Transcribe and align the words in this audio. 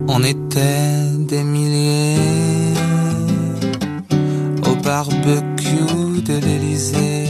On 0.00 0.24
était 0.24 1.06
des 1.18 1.44
milliers 1.44 2.16
au 4.66 4.74
barbecue 4.82 6.20
de 6.22 6.34
l'Élysée. 6.44 7.24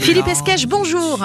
Philippe 0.00 0.26
Esquèche, 0.26 0.66
bonjour. 0.66 1.20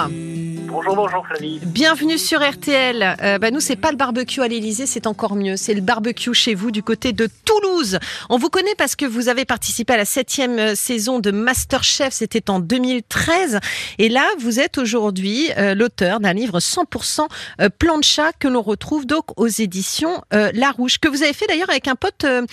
Bonjour, 0.69 0.95
bonjour 0.95 1.25
Flavie. 1.25 1.59
Bienvenue 1.63 2.17
sur 2.17 2.41
RTL. 2.41 3.15
Euh, 3.21 3.37
bah, 3.37 3.51
nous, 3.51 3.59
c'est 3.59 3.75
pas 3.75 3.91
le 3.91 3.97
barbecue 3.97 4.41
à 4.41 4.47
l'Elysée, 4.47 4.85
c'est 4.85 5.07
encore 5.07 5.35
mieux. 5.35 5.55
C'est 5.55 5.73
le 5.73 5.81
barbecue 5.81 6.33
chez 6.33 6.55
vous 6.55 6.71
du 6.71 6.83
côté 6.83 7.13
de 7.13 7.29
Toulouse. 7.45 7.99
On 8.29 8.37
vous 8.37 8.49
connaît 8.49 8.75
parce 8.77 8.95
que 8.95 9.05
vous 9.05 9.29
avez 9.29 9.45
participé 9.45 9.93
à 9.93 9.97
la 9.97 10.05
septième 10.05 10.59
euh, 10.59 10.75
saison 10.75 11.19
de 11.19 11.31
Masterchef. 11.31 12.13
C'était 12.13 12.49
en 12.49 12.59
2013. 12.59 13.59
Et 13.97 14.09
là, 14.09 14.25
vous 14.39 14.59
êtes 14.59 14.77
aujourd'hui 14.77 15.49
euh, 15.57 15.73
l'auteur 15.73 16.19
d'un 16.19 16.33
livre 16.33 16.59
100% 16.59 17.27
euh, 17.61 17.69
plancha 17.69 18.31
que 18.33 18.47
l'on 18.47 18.61
retrouve 18.61 19.05
donc 19.05 19.25
aux 19.37 19.47
éditions 19.47 20.21
euh, 20.33 20.51
La 20.53 20.71
Rouge, 20.71 20.99
que 20.99 21.07
vous 21.07 21.23
avez 21.23 21.33
fait 21.33 21.47
d'ailleurs 21.47 21.69
avec 21.69 21.87
un 21.87 21.95
pote 21.95 22.25
euh, 22.25 22.45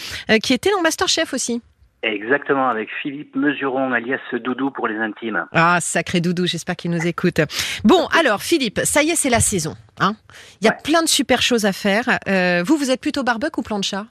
qui 0.42 0.52
était 0.52 0.70
dans 0.70 0.82
Masterchef 0.82 1.34
aussi. 1.34 1.60
Exactement, 2.06 2.68
avec 2.68 2.90
Philippe 3.00 3.34
Mesuron, 3.34 3.92
alias 3.92 4.18
Doudou 4.32 4.70
pour 4.70 4.88
les 4.88 4.98
intimes. 4.98 5.46
Ah, 5.52 5.78
sacré 5.80 6.20
doudou, 6.20 6.44
j'espère 6.46 6.76
qu'il 6.76 6.90
nous 6.90 7.06
écoute. 7.06 7.40
Bon, 7.82 8.06
alors 8.20 8.42
Philippe, 8.42 8.80
ça 8.84 9.02
y 9.02 9.10
est, 9.10 9.16
c'est 9.16 9.30
la 9.30 9.40
saison. 9.40 9.74
Hein 10.00 10.12
Il 10.60 10.66
y 10.66 10.68
a 10.68 10.72
Ouais. 10.72 10.78
plein 10.84 11.02
de 11.02 11.08
super 11.08 11.40
choses 11.40 11.64
à 11.64 11.72
faire. 11.72 12.04
Euh, 12.28 12.62
vous, 12.64 12.76
vous 12.76 12.90
êtes 12.90 13.00
plutôt 13.00 13.22
barbecue 13.24 13.58
ou 13.60 13.62
plancha 13.62 14.04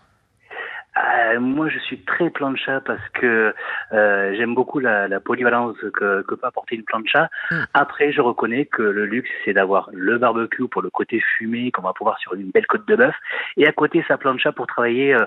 Euh, 0.97 1.39
moi, 1.39 1.69
je 1.69 1.79
suis 1.79 1.99
très 2.03 2.29
plancha 2.29 2.79
parce 2.81 3.02
que 3.19 3.53
euh, 3.94 4.33
j'aime 4.38 4.53
beaucoup 4.55 4.80
la, 4.80 5.07
la 5.07 5.19
polyvalence 5.19 5.75
que, 5.94 6.21
que 6.21 6.35
peut 6.35 6.47
apporter 6.47 6.75
une 6.75 6.83
plancha. 6.83 7.30
Mm. 7.52 7.55
Après, 7.73 8.11
je 8.11 8.21
reconnais 8.21 8.66
que 8.66 8.81
le 8.83 9.05
luxe, 9.05 9.30
c'est 9.44 9.53
d'avoir 9.53 9.89
le 9.94 10.17
barbecue 10.17 10.67
pour 10.67 10.81
le 10.81 10.89
côté 10.89 11.19
fumé 11.38 11.71
qu'on 11.71 11.81
va 11.83 11.94
pouvoir 11.94 12.17
sur 12.19 12.33
une 12.35 12.49
belle 12.52 12.67
côte 12.67 12.88
de 12.88 12.95
bœuf, 12.95 13.16
et 13.57 13.67
à 13.67 13.71
côté 13.71 14.03
sa 14.07 14.17
plancha 14.17 14.52
pour 14.52 14.67
travailler 14.67 15.13
euh, 15.16 15.25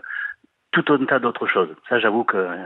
tout 0.83 0.93
un 0.93 1.05
tas 1.05 1.19
d'autres 1.19 1.47
choses. 1.47 1.69
Ça, 1.89 1.99
j'avoue 1.99 2.25
que 2.25 2.37
euh, 2.37 2.57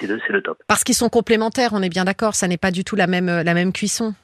c'est 0.00 0.06
le, 0.06 0.42
top. 0.42 0.58
Parce 0.66 0.84
qu'ils 0.84 0.94
sont 0.94 1.08
complémentaires, 1.08 1.70
on 1.72 1.82
est 1.82 1.88
bien 1.88 2.04
d'accord. 2.04 2.34
Ça 2.34 2.48
n'est 2.48 2.56
pas 2.56 2.70
du 2.70 2.84
tout 2.84 2.96
la 2.96 3.06
même, 3.06 3.28
euh, 3.28 3.42
la 3.42 3.54
même 3.54 3.72
cuisson. 3.72 4.14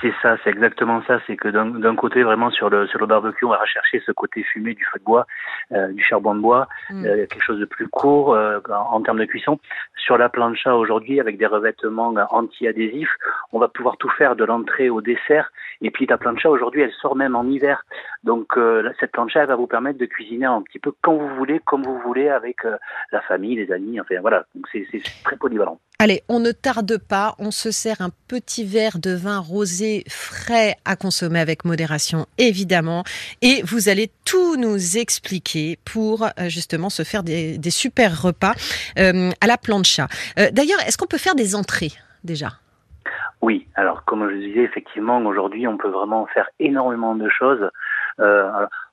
C'est 0.00 0.12
ça, 0.22 0.36
c'est 0.42 0.50
exactement 0.50 1.02
ça. 1.06 1.20
C'est 1.26 1.36
que 1.36 1.48
d'un 1.48 1.94
côté, 1.96 2.22
vraiment 2.22 2.50
sur 2.50 2.70
le 2.70 2.86
sur 2.88 2.98
le 2.98 3.06
barbecue, 3.06 3.44
on 3.44 3.50
va 3.50 3.58
rechercher 3.58 4.02
ce 4.04 4.10
côté 4.12 4.42
fumé 4.42 4.74
du 4.74 4.84
feu 4.84 4.98
de 4.98 5.04
bois, 5.04 5.26
euh, 5.72 5.92
du 5.92 6.02
charbon 6.02 6.34
de 6.34 6.40
bois, 6.40 6.66
Mm. 6.90 7.04
euh, 7.06 7.16
quelque 7.26 7.42
chose 7.42 7.60
de 7.60 7.64
plus 7.64 7.88
court 7.88 8.34
euh, 8.34 8.58
en, 8.68 8.96
en 8.96 9.02
termes 9.02 9.18
de 9.18 9.24
cuisson. 9.24 9.58
Sur 9.96 10.18
la 10.18 10.28
plancha 10.28 10.74
aujourd'hui, 10.74 11.20
avec 11.20 11.38
des 11.38 11.46
revêtements 11.46 12.12
anti-adhésifs, 12.30 13.14
on 13.52 13.58
va 13.58 13.68
pouvoir 13.68 13.96
tout 13.98 14.10
faire 14.10 14.34
de 14.34 14.44
l'entrée 14.44 14.90
au 14.90 15.00
dessert. 15.00 15.50
Et 15.80 15.90
puis 15.90 16.06
la 16.06 16.18
plancha 16.18 16.50
aujourd'hui, 16.50 16.82
elle 16.82 16.92
sort 16.92 17.16
même 17.16 17.36
en 17.36 17.44
hiver. 17.44 17.84
Donc 18.24 18.56
euh, 18.56 18.90
cette 19.00 19.12
plancha, 19.12 19.42
elle 19.42 19.48
va 19.48 19.56
vous 19.56 19.66
permettre 19.66 19.98
de 19.98 20.06
cuisiner 20.06 20.46
un 20.46 20.62
petit 20.62 20.78
peu 20.78 20.92
quand 21.02 21.14
vous 21.14 21.28
voulez, 21.36 21.60
comme 21.64 21.82
vous 21.82 21.98
voulez, 21.98 22.28
avec 22.28 22.64
euh, 22.64 22.76
la 23.12 23.20
famille, 23.20 23.56
les 23.56 23.70
amis. 23.72 24.00
Enfin 24.00 24.16
voilà, 24.20 24.44
donc 24.54 24.66
c'est 24.72 24.86
très 25.24 25.36
polyvalent. 25.36 25.78
Allez, 26.02 26.22
on 26.28 26.40
ne 26.40 26.50
tarde 26.50 26.98
pas. 26.98 27.36
On 27.38 27.52
se 27.52 27.70
sert 27.70 28.00
un 28.00 28.10
petit 28.26 28.64
verre 28.64 28.98
de 28.98 29.14
vin 29.14 29.38
rosé 29.38 30.02
frais 30.08 30.74
à 30.84 30.96
consommer 30.96 31.38
avec 31.38 31.64
modération, 31.64 32.26
évidemment. 32.38 33.04
Et 33.40 33.62
vous 33.62 33.88
allez 33.88 34.10
tout 34.24 34.56
nous 34.56 34.98
expliquer 34.98 35.78
pour 35.84 36.24
euh, 36.24 36.48
justement 36.48 36.90
se 36.90 37.04
faire 37.04 37.22
des, 37.22 37.56
super 37.70 38.20
repas 38.20 38.54
euh, 38.98 39.30
à 39.40 39.46
la 39.46 39.56
plancha. 39.56 40.08
Euh, 40.40 40.50
D'ailleurs, 40.50 40.80
est-ce 40.80 40.98
qu'on 40.98 41.06
peut 41.06 41.18
faire 41.18 41.36
des 41.36 41.54
entrées 41.54 41.92
déjà? 42.24 42.48
Oui, 43.40 43.68
alors 43.76 44.04
comme 44.04 44.28
je 44.28 44.34
disais, 44.38 44.64
effectivement, 44.64 45.18
aujourd'hui, 45.18 45.68
on 45.68 45.76
peut 45.76 45.90
vraiment 45.90 46.26
faire 46.34 46.48
énormément 46.58 47.14
de 47.14 47.28
choses. 47.28 47.70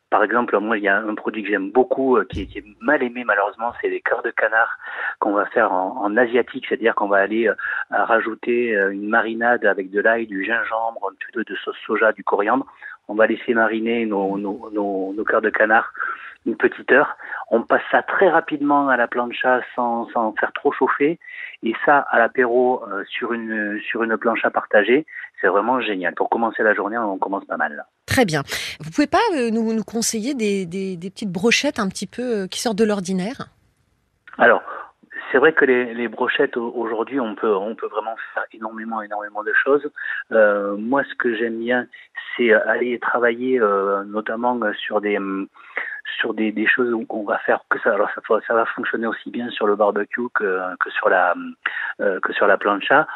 Par 0.10 0.24
exemple, 0.24 0.58
moi, 0.60 0.78
il 0.78 0.84
y 0.84 0.88
a 0.88 0.98
un 0.98 1.14
produit 1.14 1.44
que 1.44 1.50
j'aime 1.50 1.72
beaucoup, 1.72 2.18
euh, 2.18 2.26
qui, 2.26 2.48
qui 2.48 2.60
est 2.60 2.66
mal 2.82 3.04
aimé 3.04 3.24
malheureusement, 3.24 3.74
c'est 3.80 3.90
les 3.90 4.02
cœurs 4.02 4.24
de 4.24 4.32
canard 4.32 4.78
qu'on 5.20 5.34
va 5.34 5.46
faire 5.48 5.72
en, 5.72 6.18
asiatique, 6.18 6.66
c'est-à-dire 6.68 6.96
qu'on 6.96 7.08
va 7.08 7.18
aller 7.18 7.48
euh, 7.48 7.54
rajouter 7.92 8.76
euh, 8.76 8.92
une 8.92 9.08
marinade 9.08 9.66
avec 9.66 9.92
de 9.92 10.02
l'ail, 10.02 10.26
du 10.26 10.44
gingembre, 10.44 11.10
un 11.12 11.14
petit 11.14 11.32
peu 11.32 11.44
de 11.44 11.56
sauce 11.58 11.78
soja, 11.86 12.12
du 12.12 12.24
coriandre. 12.24 12.66
On 13.10 13.16
va 13.16 13.28
laisser 13.28 13.54
mariner 13.54 14.06
nos, 14.06 14.38
nos, 14.38 14.70
nos, 14.72 15.14
nos 15.14 15.24
cœurs 15.26 15.42
de 15.42 15.50
canard 15.50 15.92
une 16.46 16.56
petite 16.56 16.90
heure. 16.92 17.18
On 17.52 17.64
passe 17.64 17.82
ça 17.92 18.02
très 18.02 18.30
rapidement 18.30 18.88
à 18.88 18.96
la 18.96 19.08
plancha 19.10 19.62
sans, 19.76 20.08
sans 20.12 20.34
faire 20.40 20.54
trop 20.54 20.72
chauffer. 20.72 21.20
Et 21.64 21.74
ça, 21.86 21.98
à 22.10 22.18
l'apéro, 22.18 22.82
euh, 22.88 23.04
sur 23.10 23.34
une 23.34 23.78
sur 23.90 24.04
une 24.04 24.16
plancha 24.18 24.50
partagée, 24.50 25.06
c'est 25.42 25.48
vraiment 25.48 25.82
génial. 25.82 26.14
Pour 26.16 26.30
commencer 26.30 26.64
la 26.64 26.74
journée, 26.74 26.98
on 26.98 27.18
commence 27.18 27.44
pas 27.46 27.58
mal. 27.58 27.76
Là. 27.76 27.84
Très 28.06 28.24
bien. 28.24 28.44
Vous 28.80 28.90
pouvez 28.90 29.08
pas 29.08 29.18
euh, 29.36 29.50
nous, 29.52 29.74
nous 29.74 29.84
conseiller 29.84 30.34
des, 30.34 30.66
des- 30.66 30.96
des 30.96 31.10
petites 31.10 31.32
brochettes 31.32 31.80
un 31.80 31.90
petit 31.90 32.08
peu 32.08 32.22
euh, 32.44 32.48
qui 32.48 32.62
sortent 32.62 32.78
de 32.78 32.86
l'ordinaire? 32.86 33.50
Alors, 34.38 34.62
c'est 35.32 35.38
vrai 35.38 35.54
que 35.54 35.66
les, 35.66 36.08
brochettes 36.08 36.58
au- 36.58 36.72
aujourd'hui, 36.76 37.20
on 37.20 37.36
peut 37.36 37.48
vraiment 37.88 38.16
faire 38.34 38.44
énormément 38.54 39.02
énormément 39.02 39.44
de 39.44 39.54
choses. 39.54 39.90
Euh, 40.32 40.76
moi, 40.78 41.04
ce 41.04 41.16
que 41.16 41.36
j'aime 41.36 41.60
bien, 41.60 41.88
c'est 42.36 42.52
aller 42.54 43.00
travailler 43.00 43.60
euh, 43.60 44.04
notamment 44.06 44.60
euh, 44.62 44.74
sur 44.74 45.02
des 45.02 45.18
hum, 45.18 45.48
sur 46.20 46.34
des, 46.34 46.52
des 46.52 46.66
choses 46.68 46.92
où 46.94 47.06
on 47.10 47.24
va 47.24 47.38
faire 47.40 47.62
que 47.70 47.80
ça. 47.80 47.94
Alors 47.94 48.10
ça, 48.16 48.54
va- 48.54 48.66
fonctionner 48.66 49.08
aussi 49.08 49.30
bien 49.30 49.50
sur 49.52 49.68
le 49.68 49.76
barbecue 49.76 50.30
que, 50.34 50.60
que 50.80 50.90
sur 50.92 51.10
la 51.10 51.34
hum, 51.34 51.54
euh, 52.02 52.20
que 52.22 52.34
sur 52.34 52.48
la 52.48 52.58
plancha. 52.58 53.08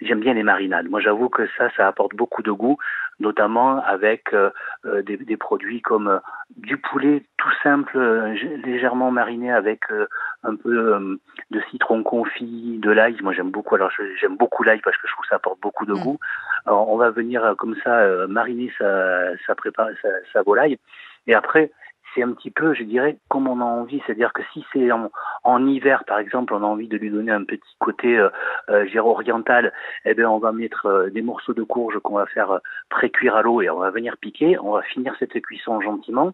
J'aime 0.00 0.20
bien 0.20 0.34
les 0.34 0.42
marinades. 0.42 0.88
Moi 0.88 1.00
j'avoue 1.00 1.28
que 1.28 1.46
ça 1.56 1.70
ça 1.76 1.86
apporte 1.88 2.14
beaucoup 2.14 2.42
de 2.42 2.50
goût 2.50 2.78
notamment 3.20 3.82
avec 3.82 4.32
euh, 4.32 4.50
euh, 4.84 5.02
des, 5.02 5.36
produits 5.36 5.82
comme 5.82 6.08
euh, 6.08 6.18
du 6.56 6.76
poulet 6.76 7.24
tout 7.38 7.50
simple 7.62 7.96
euh, 7.96 8.34
légèrement 8.64 9.10
mariné 9.10 9.52
avec 9.52 9.90
euh, 9.90 10.06
un 10.42 10.54
peu 10.56 10.94
euh, 10.94 11.16
de 11.50 11.60
citron 11.70 12.02
confit 12.02 12.78
de 12.82 12.90
l'ail 12.90 13.16
moi 13.22 13.32
j'aime 13.32 13.50
beaucoup 13.50 13.74
alors 13.74 13.90
j'aime 14.20 14.36
beaucoup 14.36 14.62
l'ail 14.62 14.80
parce 14.80 14.96
que 14.96 15.06
je 15.08 15.12
trouve 15.12 15.22
que 15.22 15.28
ça 15.28 15.36
apporte 15.36 15.60
beaucoup 15.60 15.86
de 15.86 15.94
Mm. 15.94 16.02
goût 16.02 16.18
alors, 16.66 16.90
on 16.90 16.96
va 16.96 17.10
venir 17.10 17.54
comme 17.56 17.76
ça 17.82 18.26
mariner 18.28 18.70
sa 18.76 19.36
sa 19.46 19.54
prépare 19.54 19.88
sa, 20.02 20.08
sa 20.32 20.42
volaille 20.42 20.78
et 21.26 21.34
après 21.34 21.70
c'est 22.14 22.22
un 22.22 22.32
petit 22.32 22.50
peu, 22.50 22.74
je 22.74 22.82
dirais, 22.84 23.18
comme 23.28 23.48
on 23.48 23.60
a 23.60 23.64
envie. 23.64 24.00
C'est-à-dire 24.06 24.32
que 24.32 24.42
si 24.52 24.64
c'est 24.72 24.90
en, 24.90 25.10
en 25.44 25.66
hiver, 25.66 26.04
par 26.06 26.18
exemple, 26.18 26.54
on 26.54 26.62
a 26.62 26.66
envie 26.66 26.88
de 26.88 26.96
lui 26.96 27.10
donner 27.10 27.32
un 27.32 27.44
petit 27.44 27.76
côté, 27.78 28.18
euh, 28.18 28.28
euh, 28.70 28.84
je 28.86 28.90
dirais, 28.90 29.06
oriental, 29.06 29.72
eh 30.04 30.14
bien, 30.14 30.28
on 30.28 30.38
va 30.38 30.52
mettre 30.52 30.86
euh, 30.86 31.10
des 31.10 31.22
morceaux 31.22 31.54
de 31.54 31.62
courge 31.62 31.98
qu'on 32.00 32.14
va 32.16 32.26
faire 32.26 32.50
euh, 32.50 32.58
pré-cuire 32.88 33.36
à 33.36 33.42
l'eau 33.42 33.62
et 33.62 33.70
on 33.70 33.78
va 33.78 33.90
venir 33.90 34.16
piquer. 34.16 34.58
On 34.58 34.72
va 34.72 34.82
finir 34.82 35.14
cette 35.18 35.40
cuisson 35.42 35.80
gentiment. 35.80 36.32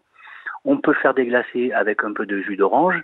On 0.65 0.77
peut 0.77 0.93
faire 1.01 1.13
des 1.13 1.25
glacés 1.25 1.71
avec 1.73 2.03
un 2.03 2.11
peu 2.13 2.25
de 2.25 2.41
jus 2.41 2.57
d'orange 2.57 2.95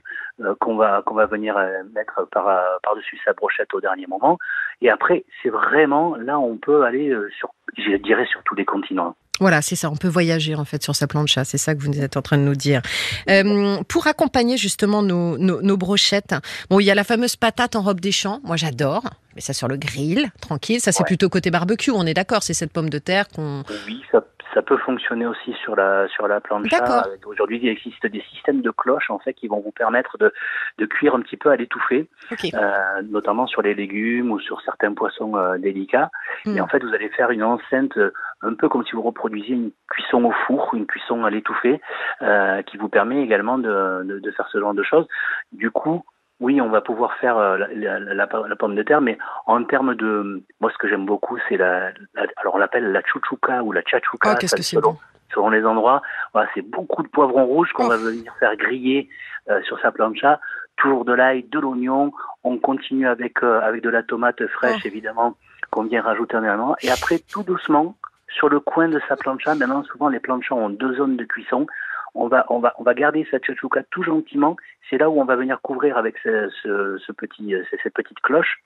euh, 0.42 0.56
qu'on 0.60 0.76
va 0.76 1.04
qu'on 1.06 1.14
va 1.16 1.28
venir 1.28 1.56
euh, 1.58 1.68
mettre 1.94 2.28
par 2.32 2.48
euh, 2.48 2.60
par 2.84 2.96
dessus 2.96 3.20
sa 3.24 3.34
brochette 3.34 3.74
au 3.74 3.80
dernier 3.82 4.08
moment. 4.08 4.38
Et 4.82 4.90
après, 4.90 5.24
c'est 5.42 5.50
vraiment 5.50 6.16
là 6.16 6.40
on 6.40 6.58
peut 6.58 6.84
aller 6.84 7.14
sur, 7.38 7.54
je 7.78 7.96
dirais, 7.98 8.26
sur 8.26 8.42
tous 8.44 8.56
les 8.56 8.66
continents. 8.66 9.16
Voilà, 9.40 9.64
c'est 9.64 9.76
ça. 9.76 9.90
On 9.90 9.96
peut 9.96 10.08
voyager 10.08 10.54
en 10.54 10.66
fait 10.66 10.84
sur 10.84 10.96
sa 10.96 11.08
plancha. 11.08 11.44
C'est 11.46 11.58
ça 11.58 11.74
que 11.74 11.80
vous 11.82 12.00
êtes 12.00 12.16
en 12.16 12.22
train 12.22 12.38
de 12.38 12.44
nous 12.44 12.54
dire. 12.56 12.82
Euh, 13.28 13.78
pour 13.88 14.06
accompagner 14.06 14.56
justement 14.56 15.02
nos, 15.02 15.36
nos, 15.40 15.64
nos 15.64 15.78
brochettes, 15.78 16.36
bon, 16.70 16.80
il 16.80 16.84
y 16.86 16.92
a 16.92 16.96
la 16.96 17.04
fameuse 17.04 17.36
patate 17.38 17.76
en 17.76 17.82
robe 17.82 18.00
des 18.00 18.12
champs. 18.12 18.40
Moi, 18.44 18.56
j'adore. 18.56 19.02
Mais 19.34 19.42
ça 19.42 19.54
sur 19.54 19.68
le 19.68 19.78
grill, 19.78 20.30
tranquille. 20.42 20.80
Ça, 20.80 20.92
c'est 20.92 21.02
Ouais. 21.02 21.08
plutôt 21.08 21.28
côté 21.30 21.50
barbecue. 21.50 21.90
On 21.90 22.06
est 22.06 22.14
d'accord. 22.14 22.44
C'est 22.44 22.54
cette 22.54 22.72
pomme 22.72 22.90
de 22.92 23.00
terre 23.00 23.28
qu'on. 23.30 23.64
Oui, 23.88 24.04
ça, 24.12 24.21
ça 24.54 24.62
peut 24.62 24.78
fonctionner 24.78 25.26
aussi 25.26 25.54
sur 25.64 25.76
la 25.76 26.08
sur 26.10 26.28
la 26.28 26.40
plancha. 26.42 26.78
Avec- 27.06 27.26
Aujourd'hui, 27.28 27.60
il 27.62 27.70
existe 27.70 28.06
des 28.06 28.22
systèmes 28.32 28.62
de 28.62 28.72
cloches 28.72 29.10
en 29.10 29.20
fait 29.20 29.34
qui 29.34 29.48
vont 29.48 29.60
vous 29.60 29.72
permettre 29.72 30.18
de, 30.18 30.34
de 30.78 30.86
cuire 30.86 31.16
un 31.16 31.22
petit 31.22 31.38
peu 31.38 31.50
à 31.50 31.56
l'étouffée, 31.56 32.10
euh, 32.54 33.02
notamment 33.04 33.48
sur 33.48 33.62
les 33.62 33.74
légumes 33.74 34.32
ou 34.32 34.40
sur 34.40 34.62
certains 34.62 34.94
poissons 34.94 35.38
euh, 35.38 35.58
délicats. 35.58 36.10
Mm. 36.46 36.58
Et 36.58 36.62
en 36.62 36.68
fait, 36.68 36.84
vous 36.84 36.94
allez 36.94 37.10
faire 37.10 37.32
une 37.32 37.44
enceinte 37.44 37.98
euh, 37.98 38.12
un 38.42 38.54
peu 38.54 38.68
comme 38.70 38.84
si 38.86 38.94
vous 38.94 39.02
reproduisiez 39.02 39.56
une 39.56 39.72
cuisson 39.90 40.24
au 40.26 40.32
four, 40.48 40.72
une 40.74 40.86
cuisson 40.88 41.24
à 41.26 41.30
l'étouffée, 41.30 41.80
euh, 42.22 42.62
qui 42.64 42.78
vous 42.78 42.90
permet 42.90 43.22
également 43.22 43.58
de, 43.58 44.04
de, 44.04 44.20
de 44.20 44.32
faire 44.32 44.47
ce 44.52 44.59
genre 44.59 44.74
de 44.74 44.84
choses. 44.84 45.08
Du 45.52 45.72
coup, 45.72 46.04
oui, 46.41 46.59
on 46.59 46.67
va 46.70 46.82
pouvoir 46.82 47.14
faire 47.22 47.38
euh, 47.38 47.58
la, 47.58 47.67
la, 47.99 47.99
la, 48.14 48.28
la 48.49 48.55
pomme 48.58 48.76
de 48.76 48.84
terre, 48.84 48.99
mais 48.99 49.17
en 49.46 49.64
termes 49.64 49.96
de, 49.96 50.41
moi, 50.59 50.70
ce 50.73 50.78
que 50.78 50.90
j'aime 50.90 51.05
beaucoup, 51.05 51.38
c'est 51.47 51.55
la, 51.55 51.91
alors 52.38 52.55
on 52.55 52.58
l'appelle 52.58 52.91
la 52.91 53.02
chouchouka 53.05 53.64
ou 53.64 53.72
la 53.72 53.82
tchatchouka, 53.84 54.32
Oh, 54.34 54.35
qu'est-ce 54.40 54.52
ça, 54.52 54.58
que 54.58 54.64
c'est 54.64 54.76
selon, 54.76 54.91
bon. 54.91 54.97
selon 55.34 55.49
les 55.52 55.64
endroits. 55.66 56.02
Voilà, 56.34 56.49
c'est 56.53 56.61
beaucoup 56.64 57.03
de 57.03 57.08
poivrons 57.08 57.46
rouges 57.46 57.72
qu'on 57.73 57.85
Oh. 57.85 57.90
va 57.90 57.97
venir 57.97 58.34
faire 58.40 58.55
griller 58.58 59.08
euh, 59.49 59.61
sur 59.64 59.79
sa 59.79 59.91
plancha. 59.91 60.40
Toujours 60.78 61.05
de 61.05 61.14
l'ail, 61.14 61.43
de 61.43 61.59
l'oignon. 61.59 62.11
On 62.44 62.58
continue 62.58 63.08
avec 63.08 63.44
euh, 63.44 63.61
avec 63.61 63.82
de 63.84 63.90
la 63.90 64.03
tomate 64.03 64.46
fraîche, 64.47 64.82
Oh. 64.84 64.87
évidemment, 64.87 65.35
qu'on 65.70 65.84
vient 65.84 66.02
rajouter 66.02 66.35
en 66.37 66.44
élément. 66.44 66.76
Et 66.82 66.90
après, 66.90 67.20
tout 67.32 67.44
doucement, 67.44 67.96
sur 68.29 68.49
le 68.49 68.59
coin 68.59 68.87
de 68.90 68.99
sa 69.08 69.16
plancha, 69.16 69.53
maintenant 69.55 69.84
souvent 69.84 70.09
les 70.09 70.20
planchas 70.20 70.55
ont 70.55 70.70
deux 70.70 70.96
zones 70.96 71.17
de 71.17 71.23
cuisson. 71.26 71.67
On 72.13 72.28
va, 72.28 72.46
on 72.49 72.59
va, 72.59 72.73
on 72.78 72.84
va 72.84 72.93
garder 72.93 73.25
cette 73.31 73.46
chouchouka 73.46 73.84
tout 73.90 74.03
gentiment. 74.03 74.58
C'est 74.90 74.97
là 74.97 75.09
où 75.09 75.22
on 75.22 75.25
va 75.25 75.35
venir 75.35 75.61
couvrir 75.61 75.97
avec 75.97 76.17
ce, 76.23 76.49
ce, 76.61 76.97
ce 77.05 77.11
petit, 77.13 77.55
euh, 77.55 77.63
cette 77.84 77.93
petite 77.93 78.19
cloche. 78.19 78.61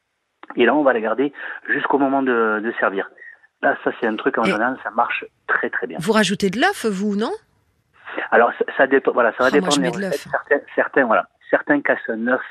Et 0.56 0.66
là, 0.66 0.74
on 0.76 0.84
va 0.84 0.94
la 0.94 1.00
garder 1.02 1.32
jusqu'au 1.68 1.98
moment 2.00 2.22
de, 2.24 2.60
de 2.64 2.74
servir. 2.80 3.10
Là, 3.62 3.78
ça, 3.84 3.92
c'est 4.00 4.08
un 4.08 4.16
truc 4.16 4.38
en 4.38 4.44
Et- 4.44 4.52
général, 4.52 4.78
ça 4.84 4.92
marche 4.92 5.26
très 5.48 5.70
très 5.70 5.88
bien. 5.88 5.98
Vous 6.02 6.12
rajoutez 6.12 6.50
de 6.50 6.60
l'œuf, 6.60 6.86
vous, 6.86 7.16
non? 7.16 7.32
Alors 8.32 8.52
ça, 8.58 8.66
ça 8.78 8.88
dépend, 8.88 9.12
voilà, 9.12 9.32
ça 9.38 9.44
va 9.44 9.50
je 9.50 9.54
dépendre. 9.56 9.74
Certains, 10.14 10.60
certains, 10.76 11.06
voilà, 11.06 11.28
certains 11.50 11.82
cassent 11.82 12.10
un 12.10 12.28
œuf 12.28 12.42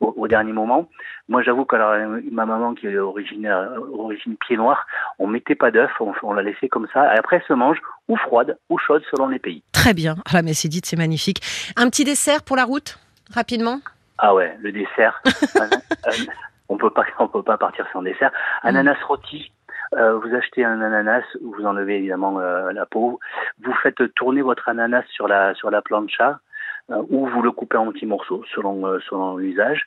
au, 0.00 0.12
au 0.16 0.28
dernier 0.28 0.52
moment. 0.52 0.88
Moi, 1.28 1.42
j'avoue 1.42 1.64
que 1.64 1.76
euh, 1.76 2.20
ma 2.30 2.46
maman 2.46 2.74
qui 2.74 2.86
est 2.86 2.98
originaire, 2.98 3.70
origine 3.92 4.36
pied 4.36 4.56
noir, 4.56 4.86
on 5.18 5.26
mettait 5.26 5.54
pas 5.54 5.70
d'œuf, 5.70 5.90
on, 6.00 6.12
on 6.22 6.32
la 6.32 6.42
laissait 6.42 6.68
comme 6.68 6.86
ça. 6.92 7.14
Et 7.14 7.18
après, 7.18 7.36
elle 7.36 7.46
se 7.48 7.52
mange 7.54 7.78
ou 8.08 8.16
froide 8.16 8.58
ou 8.68 8.78
chaude 8.78 9.02
selon 9.10 9.28
les 9.28 9.38
pays. 9.38 9.62
Très 9.72 9.94
bien. 9.94 10.16
Ah, 10.32 10.42
mais 10.42 10.54
c'est 10.54 10.68
dit, 10.68 10.80
c'est 10.84 10.96
magnifique. 10.96 11.40
Un 11.76 11.88
petit 11.88 12.04
dessert 12.04 12.42
pour 12.42 12.56
la 12.56 12.64
route, 12.64 12.98
rapidement? 13.32 13.80
Ah 14.18 14.34
ouais, 14.34 14.56
le 14.60 14.72
dessert. 14.72 15.22
On 16.68 16.78
peut 16.78 16.90
pas, 16.90 17.04
on 17.18 17.28
peut 17.28 17.42
pas 17.42 17.58
partir 17.58 17.86
sans 17.92 18.00
dessert. 18.00 18.30
Ananas 18.62 18.96
rôti. 19.06 19.52
euh, 19.96 20.14
vous 20.18 20.34
achetez 20.34 20.64
un 20.64 20.80
ananas, 20.80 21.22
vous 21.42 21.66
enlevez 21.66 21.98
évidemment 21.98 22.40
euh, 22.40 22.72
la 22.72 22.86
peau. 22.86 23.20
Vous 23.62 23.74
faites 23.82 24.00
tourner 24.14 24.40
votre 24.40 24.66
ananas 24.70 25.04
sur 25.10 25.28
la 25.28 25.54
sur 25.54 25.70
la 25.70 25.82
plancha 25.82 26.30
euh, 26.30 26.34
ou 26.88 27.26
vous 27.26 27.42
le 27.42 27.50
coupez 27.50 27.76
en 27.76 27.90
petits 27.90 28.06
morceaux 28.06 28.44
selon 28.54 28.86
euh, 28.86 28.98
selon 29.08 29.36
l'usage. 29.36 29.82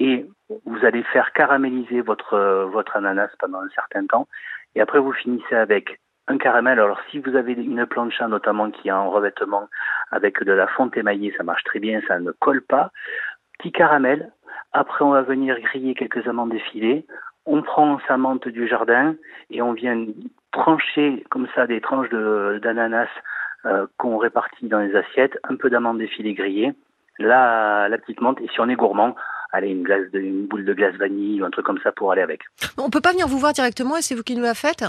Et 0.00 0.26
vous 0.64 0.84
allez 0.84 1.02
faire 1.04 1.32
caraméliser 1.32 2.00
votre 2.00 2.34
euh, 2.34 2.64
votre 2.66 2.96
ananas 2.96 3.30
pendant 3.38 3.60
un 3.60 3.68
certain 3.70 4.06
temps. 4.06 4.26
Et 4.74 4.80
après 4.80 4.98
vous 4.98 5.12
finissez 5.12 5.54
avec 5.54 6.00
un 6.26 6.38
caramel. 6.38 6.80
Alors 6.80 7.00
si 7.10 7.18
vous 7.18 7.36
avez 7.36 7.52
une 7.52 7.86
plancha 7.86 8.26
notamment 8.28 8.70
qui 8.70 8.90
a 8.90 8.96
un 8.96 9.06
revêtement 9.06 9.68
avec 10.10 10.42
de 10.42 10.52
la 10.52 10.66
fonte 10.66 10.96
émaillée, 10.96 11.32
ça 11.36 11.44
marche 11.44 11.64
très 11.64 11.78
bien, 11.78 12.00
ça 12.08 12.18
ne 12.18 12.32
colle 12.32 12.62
pas 12.62 12.90
petit 13.60 13.72
caramel. 13.72 14.32
Après, 14.72 15.04
on 15.04 15.10
va 15.10 15.22
venir 15.22 15.58
griller 15.60 15.94
quelques 15.94 16.26
amandes 16.26 16.54
effilées. 16.54 17.06
On 17.46 17.62
prend 17.62 17.98
sa 18.06 18.16
menthe 18.16 18.48
du 18.48 18.68
jardin 18.68 19.16
et 19.50 19.62
on 19.62 19.72
vient 19.72 20.06
trancher 20.52 21.24
comme 21.30 21.48
ça 21.54 21.66
des 21.66 21.80
tranches 21.80 22.10
d'ananas 22.10 23.08
euh, 23.66 23.86
qu'on 23.96 24.18
répartit 24.18 24.68
dans 24.68 24.80
les 24.80 24.94
assiettes, 24.94 25.38
un 25.44 25.56
peu 25.56 25.70
d'amandes 25.70 26.00
effilées 26.00 26.34
grillées, 26.34 26.72
la, 27.18 27.88
la 27.88 27.98
petite 27.98 28.20
menthe 28.20 28.40
et 28.40 28.48
si 28.48 28.60
on 28.60 28.68
est 28.68 28.76
gourmand, 28.76 29.14
allez 29.52 29.68
une 29.68 29.82
glace 29.82 30.10
de, 30.12 30.20
une 30.20 30.46
boule 30.46 30.64
de 30.64 30.74
glace 30.74 30.94
vanille 30.96 31.42
ou 31.42 31.44
un 31.44 31.50
truc 31.50 31.66
comme 31.66 31.80
ça 31.82 31.92
pour 31.92 32.12
aller 32.12 32.22
avec. 32.22 32.42
On 32.78 32.90
peut 32.90 33.00
pas 33.00 33.12
venir 33.12 33.26
vous 33.26 33.38
voir 33.38 33.52
directement 33.52 33.96
et 33.96 34.02
c'est 34.02 34.14
vous 34.14 34.22
qui 34.22 34.36
nous 34.36 34.42
la 34.42 34.54
faites? 34.54 34.84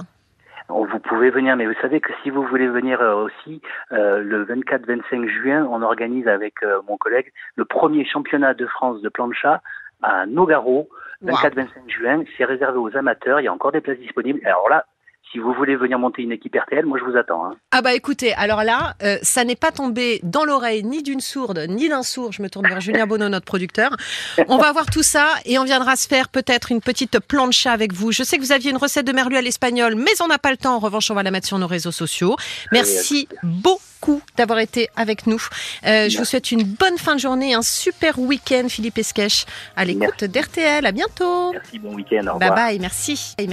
Vous 0.70 1.00
pouvez 1.00 1.32
venir, 1.32 1.58
mais 1.58 1.66
vous 1.66 1.80
savez 1.82 2.00
que 2.00 2.14
si 2.24 2.30
vous 2.30 2.44
voulez 2.44 2.68
venir 2.68 3.02
euh, 3.02 3.26
aussi, 3.26 3.62
euh, 3.92 4.24
le 4.24 4.46
24-25 4.46 5.28
juin, 5.28 5.68
on 5.70 5.82
organise 5.82 6.28
avec 6.28 6.64
euh, 6.64 6.82
mon 6.88 6.98
collègue 6.98 7.34
le 7.56 7.66
premier 7.66 8.06
championnat 8.06 8.54
de 8.54 8.66
France 8.68 9.02
de 9.02 9.10
plancha 9.10 9.62
à 10.02 10.26
Nogaro. 10.26 10.88
24-25 11.26 11.68
juin, 11.88 12.24
c'est 12.38 12.46
réservé 12.46 12.80
aux 12.80 12.96
amateurs, 12.98 13.40
il 13.40 13.44
y 13.44 13.48
a 13.48 13.54
encore 13.54 13.72
des 13.72 13.82
places 13.82 14.00
disponibles. 14.00 14.40
Alors 14.46 14.70
là, 14.70 14.86
si 15.32 15.40
vous 15.40 15.54
voulez 15.54 15.76
venir 15.76 15.98
monter 15.98 16.22
une 16.22 16.32
équipe 16.32 16.56
RTL, 16.56 16.86
moi 16.86 16.98
je 17.00 17.10
vous 17.10 17.18
attends. 17.18 17.46
Hein. 17.46 17.56
Ah 17.72 17.82
bah 17.82 17.94
écoutez, 17.94 18.34
alors 18.34 18.64
là, 18.64 18.96
euh, 19.02 19.18
ça 19.22 19.44
n'est 19.44 19.56
pas 19.56 19.72
tombé 19.72 20.20
dans 20.24 20.44
l'oreille 20.44 20.84
ni 20.84 21.04
d'une 21.04 21.22
sourde 21.22 21.66
ni 21.70 21.90
d'un 21.90 22.04
sourd. 22.04 22.32
Je 22.32 22.42
me 22.42 22.50
tourne 22.50 22.68
vers 22.68 22.82
Julien 22.82 23.08
Bonneau, 23.08 23.30
notre 23.30 23.46
producteur. 23.46 23.96
On 24.48 24.58
va 24.58 24.72
voir 24.72 24.86
tout 24.88 25.04
ça 25.04 25.28
et 25.46 25.58
on 25.58 25.64
viendra 25.64 25.96
se 25.96 26.08
faire 26.08 26.30
peut-être 26.30 26.72
une 26.72 26.82
petite 26.82 27.20
plancha 27.20 27.72
avec 27.72 27.94
vous. 27.94 28.12
Je 28.12 28.24
sais 28.24 28.38
que 28.38 28.42
vous 28.42 28.52
aviez 28.52 28.72
une 28.72 28.78
recette 28.78 29.08
de 29.08 29.14
merlu 29.14 29.38
à 29.38 29.42
l'espagnol, 29.42 29.96
mais 29.96 30.22
on 30.22 30.28
n'a 30.28 30.38
pas 30.38 30.52
le 30.52 30.58
temps. 30.58 30.76
En 30.76 30.80
revanche, 30.80 31.10
on 31.12 31.16
va 31.16 31.24
la 31.24 31.32
mettre 31.32 31.48
sur 31.48 31.60
nos 31.60 31.68
réseaux 31.68 31.92
sociaux. 31.92 32.36
Merci 32.72 33.28
beaucoup 33.44 34.22
d'avoir 34.36 34.60
été 34.60 34.90
avec 34.96 35.28
nous. 35.28 35.42
Euh, 35.86 36.10
je 36.10 36.18
vous 36.18 36.26
souhaite 36.26 36.52
une 36.52 36.64
bonne 36.64 36.98
fin 36.98 37.16
de 37.16 37.20
journée, 37.20 37.54
un 37.54 37.62
super 37.62 38.20
week-end, 38.20 38.66
Philippe 38.68 38.98
Esquèche, 38.98 39.46
à 39.76 39.86
l'écoute 39.86 40.24
d'RTL. 40.24 40.86
À 40.86 40.92
bientôt. 40.92 41.52
Merci, 41.52 41.80
bon 41.80 41.94
week-end, 41.94 42.26
au 42.36 42.40
Bye 42.40 42.50
bye, 42.50 42.80
merci. 42.80 43.36